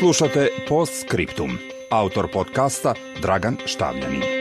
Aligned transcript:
Slušate 0.00 0.48
Post 0.68 1.04
Scriptum. 1.04 1.58
Autor 1.90 2.32
podcasta 2.32 2.94
Dragan 3.22 3.56
Štavljanin. 3.66 4.39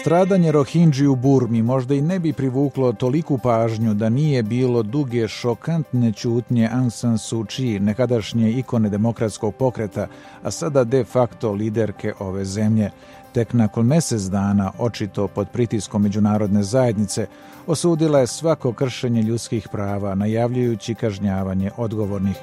Stradanje 0.00 0.52
Rohinđi 0.52 1.06
u 1.06 1.16
Burmi 1.16 1.62
možda 1.62 1.94
i 1.94 2.00
ne 2.00 2.18
bi 2.18 2.32
privuklo 2.32 2.92
toliku 2.92 3.38
pažnju 3.38 3.94
da 3.94 4.08
nije 4.08 4.42
bilo 4.42 4.82
duge 4.82 5.28
šokantne 5.28 6.12
čutnje 6.12 6.68
Aung 6.72 6.92
San 6.92 7.18
Suu 7.18 7.44
Kyi, 7.44 7.78
nekadašnje 7.78 8.50
ikone 8.50 8.88
demokratskog 8.88 9.54
pokreta, 9.54 10.06
a 10.42 10.50
sada 10.50 10.84
de 10.84 11.04
facto 11.04 11.52
liderke 11.52 12.12
ove 12.18 12.44
zemlje. 12.44 12.90
Tek 13.32 13.52
nakon 13.52 13.86
mjesec 13.86 14.22
dana, 14.22 14.72
očito 14.78 15.28
pod 15.28 15.48
pritiskom 15.52 16.02
međunarodne 16.02 16.62
zajednice, 16.62 17.26
osudila 17.66 18.18
je 18.18 18.26
svako 18.26 18.72
kršenje 18.72 19.22
ljudskih 19.22 19.68
prava, 19.72 20.14
najavljujući 20.14 20.94
kažnjavanje 20.94 21.70
odgovornih. 21.76 22.36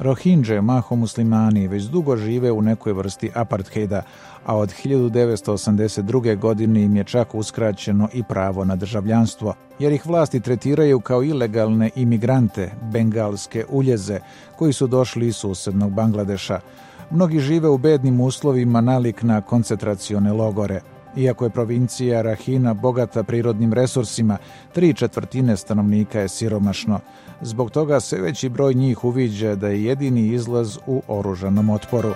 Rohinđe, 0.00 0.60
maho 0.60 0.96
muslimani, 0.96 1.68
već 1.68 1.84
dugo 1.84 2.16
žive 2.16 2.52
u 2.52 2.62
nekoj 2.62 2.92
vrsti 2.92 3.30
apartheida, 3.34 4.02
a 4.46 4.56
od 4.56 4.74
1982. 4.84 6.38
godine 6.38 6.82
im 6.82 6.96
je 6.96 7.04
čak 7.04 7.34
uskraćeno 7.34 8.08
i 8.12 8.22
pravo 8.22 8.64
na 8.64 8.76
državljanstvo, 8.76 9.54
jer 9.78 9.92
ih 9.92 10.06
vlasti 10.06 10.40
tretiraju 10.40 11.00
kao 11.00 11.22
ilegalne 11.22 11.90
imigrante, 11.94 12.70
bengalske 12.92 13.64
uljeze, 13.68 14.20
koji 14.56 14.72
su 14.72 14.86
došli 14.86 15.26
iz 15.26 15.36
susjednog 15.36 15.92
Bangladeša. 15.92 16.60
Mnogi 17.10 17.40
žive 17.40 17.68
u 17.68 17.78
bednim 17.78 18.20
uslovima 18.20 18.80
nalik 18.80 19.22
na 19.22 19.40
koncentracione 19.40 20.32
logore. 20.32 20.80
Iako 21.16 21.44
je 21.44 21.50
provincija 21.50 22.22
Rahina 22.22 22.74
bogata 22.74 23.22
prirodnim 23.22 23.72
resursima, 23.72 24.38
tri 24.72 24.94
četvrtine 24.94 25.56
stanovnika 25.56 26.20
je 26.20 26.28
siromašno. 26.28 27.00
Zbog 27.40 27.70
toga 27.70 28.00
sve 28.00 28.20
veći 28.20 28.48
broj 28.48 28.74
njih 28.74 29.04
uviđa 29.04 29.54
da 29.54 29.68
je 29.68 29.84
jedini 29.84 30.26
izlaz 30.26 30.78
u 30.86 31.02
oružanom 31.08 31.70
otporu. 31.70 32.12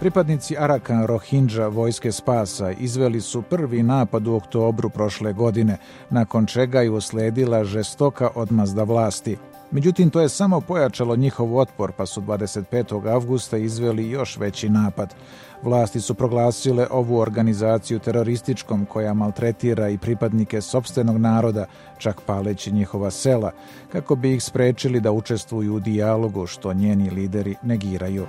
Pripadnici 0.00 0.56
Arakan 0.58 1.06
Rohingya 1.06 1.68
vojske 1.68 2.12
spasa 2.12 2.70
izveli 2.70 3.20
su 3.20 3.42
prvi 3.42 3.82
napad 3.82 4.26
u 4.26 4.34
oktobru 4.34 4.90
prošle 4.90 5.32
godine, 5.32 5.76
nakon 6.10 6.46
čega 6.46 6.80
je 6.80 6.90
usledila 6.90 7.64
žestoka 7.64 8.30
odmazda 8.34 8.82
vlasti. 8.82 9.36
Međutim, 9.70 10.10
to 10.10 10.20
je 10.20 10.28
samo 10.28 10.60
pojačalo 10.60 11.16
njihov 11.16 11.56
otpor, 11.56 11.92
pa 11.92 12.06
su 12.06 12.20
25. 12.20 13.12
avgusta 13.14 13.56
izveli 13.56 14.10
još 14.10 14.36
veći 14.36 14.68
napad. 14.68 15.14
Vlasti 15.62 16.00
su 16.00 16.14
proglasile 16.14 16.86
ovu 16.90 17.18
organizaciju 17.18 17.98
terorističkom 17.98 18.86
koja 18.86 19.14
maltretira 19.14 19.88
i 19.88 19.98
pripadnike 19.98 20.60
sobstvenog 20.60 21.16
naroda, 21.16 21.66
čak 21.98 22.20
paleći 22.26 22.72
njihova 22.72 23.10
sela, 23.10 23.50
kako 23.92 24.16
bi 24.16 24.34
ih 24.34 24.42
sprečili 24.42 25.00
da 25.00 25.12
učestvuju 25.12 25.74
u 25.74 25.80
dijalogu 25.80 26.46
što 26.46 26.72
njeni 26.72 27.10
lideri 27.10 27.54
negiraju. 27.62 28.26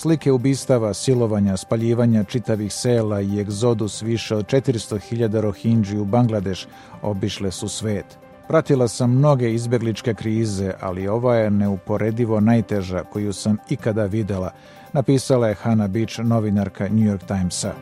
Slike 0.00 0.32
ubistava, 0.32 0.94
silovanja, 0.94 1.56
spaljivanja 1.56 2.24
čitavih 2.24 2.72
sela 2.72 3.20
i 3.20 3.40
egzodus 3.40 4.02
više 4.02 4.36
od 4.36 4.46
400.000 4.46 5.40
rohinđi 5.40 5.98
u 5.98 6.04
Bangladeš 6.04 6.66
obišle 7.02 7.50
su 7.50 7.68
svet. 7.68 8.18
Pratila 8.48 8.88
sam 8.88 9.10
mnoge 9.10 9.52
izbjegličke 9.52 10.14
krize, 10.14 10.72
ali 10.80 11.08
ova 11.08 11.36
je 11.36 11.50
neuporedivo 11.50 12.40
najteža 12.40 13.04
koju 13.12 13.32
sam 13.32 13.56
ikada 13.68 14.04
videla, 14.04 14.50
napisala 14.92 15.48
je 15.48 15.54
Hannah 15.54 15.90
Beach, 15.90 16.18
novinarka 16.18 16.88
New 16.88 17.12
York 17.12 17.26
Timesa. 17.26 17.72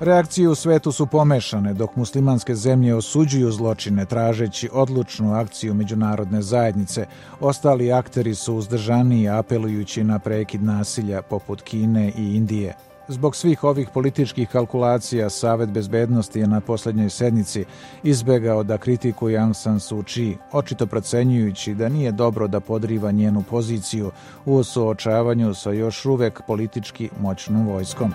Reakcije 0.00 0.48
u 0.48 0.54
svetu 0.54 0.92
su 0.92 1.06
pomešane, 1.06 1.74
dok 1.74 1.96
muslimanske 1.96 2.54
zemlje 2.54 2.94
osuđuju 2.94 3.50
zločine 3.50 4.04
tražeći 4.04 4.68
odlučnu 4.72 5.34
akciju 5.34 5.74
međunarodne 5.74 6.42
zajednice. 6.42 7.06
Ostali 7.40 7.92
akteri 7.92 8.34
su 8.34 8.54
uzdržaniji 8.54 9.28
apelujući 9.28 10.04
na 10.04 10.18
prekid 10.18 10.62
nasilja 10.62 11.22
poput 11.22 11.62
Kine 11.62 12.12
i 12.16 12.36
Indije. 12.36 12.74
Zbog 13.08 13.36
svih 13.36 13.64
ovih 13.64 13.88
političkih 13.94 14.48
kalkulacija 14.48 15.30
Savet 15.30 15.68
bezbednosti 15.68 16.40
je 16.40 16.46
na 16.46 16.60
posljednjoj 16.60 17.10
sednici 17.10 17.64
izbegao 18.02 18.62
da 18.62 18.78
kritikuje 18.78 19.38
Aung 19.38 19.56
San 19.56 19.80
Suu 19.80 20.02
Kyi, 20.02 20.36
očito 20.52 20.86
procenjujući 20.86 21.74
da 21.74 21.88
nije 21.88 22.12
dobro 22.12 22.48
da 22.48 22.60
podriva 22.60 23.10
njenu 23.10 23.42
poziciju 23.50 24.10
u 24.44 24.64
suočavanju 24.64 25.54
sa 25.54 25.72
još 25.72 26.06
uvek 26.06 26.42
politički 26.46 27.10
moćnom 27.20 27.66
vojskom. 27.66 28.12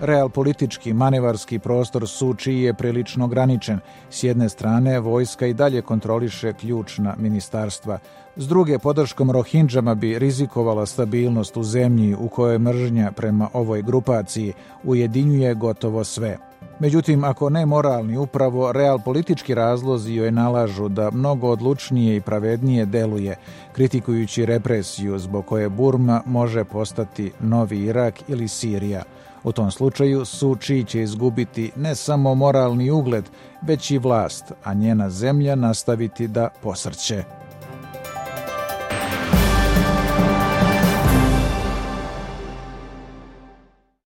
Real 0.00 0.28
politički 0.28 0.92
manevarski 0.92 1.58
prostor 1.58 2.08
Suči 2.08 2.52
je 2.52 2.74
prilično 2.74 3.24
ograničen. 3.24 3.78
S 4.10 4.22
jedne 4.22 4.48
strane, 4.48 5.00
vojska 5.00 5.46
i 5.46 5.54
dalje 5.54 5.82
kontroliše 5.82 6.52
ključna 6.52 7.14
ministarstva. 7.18 7.98
S 8.36 8.48
druge, 8.48 8.78
podrškom 8.78 9.30
Rohinđama 9.30 9.94
bi 9.94 10.18
rizikovala 10.18 10.86
stabilnost 10.86 11.56
u 11.56 11.62
zemlji 11.62 12.14
u 12.14 12.28
kojoj 12.28 12.58
mržnja 12.58 13.12
prema 13.12 13.48
ovoj 13.52 13.82
grupaciji 13.82 14.52
ujedinjuje 14.84 15.54
gotovo 15.54 16.04
sve. 16.04 16.38
Međutim, 16.80 17.24
ako 17.24 17.50
ne 17.50 17.66
moralni, 17.66 18.18
upravo 18.18 18.72
real 18.72 18.98
politički 19.04 19.54
razlozi 19.54 20.14
joj 20.14 20.30
nalažu 20.30 20.88
da 20.88 21.10
mnogo 21.10 21.48
odlučnije 21.48 22.16
i 22.16 22.20
pravednije 22.20 22.86
deluje, 22.86 23.36
kritikujući 23.72 24.46
represiju 24.46 25.18
zbog 25.18 25.46
koje 25.46 25.68
Burma 25.68 26.22
može 26.26 26.64
postati 26.64 27.32
novi 27.40 27.78
Irak 27.78 28.14
ili 28.28 28.48
Sirija– 28.48 29.02
u 29.48 29.52
tom 29.52 29.70
slučaju 29.70 30.24
Suči 30.24 30.84
će 30.84 31.02
izgubiti 31.02 31.70
ne 31.76 31.94
samo 31.94 32.34
moralni 32.34 32.90
ugled, 32.90 33.24
već 33.62 33.90
i 33.90 33.98
vlast, 33.98 34.52
a 34.64 34.74
njena 34.74 35.10
zemlja 35.10 35.54
nastaviti 35.54 36.28
da 36.28 36.48
posrće. 36.62 37.37